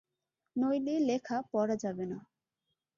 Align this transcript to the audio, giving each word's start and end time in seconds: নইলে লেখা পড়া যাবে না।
নইলে 0.55 0.95
লেখা 0.99 1.37
পড়া 1.51 1.75
যাবে 1.75 2.05
না। 2.05 2.17